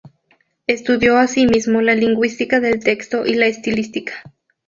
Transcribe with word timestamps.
Estudió 0.65 1.19
asimismo 1.19 1.79
la 1.81 1.93
lingüística 1.93 2.59
del 2.59 2.83
texto 2.83 3.23
y 3.23 3.35
la 3.35 3.45
estilística. 3.45 4.33